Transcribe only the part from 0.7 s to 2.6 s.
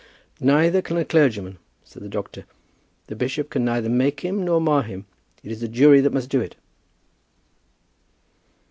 can a clergyman," said the doctor.